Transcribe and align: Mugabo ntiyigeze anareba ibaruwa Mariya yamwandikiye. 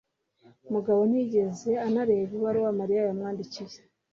Mugabo 0.73 1.01
ntiyigeze 1.09 1.71
anareba 1.87 2.31
ibaruwa 2.37 2.71
Mariya 2.79 3.01
yamwandikiye. 3.07 3.77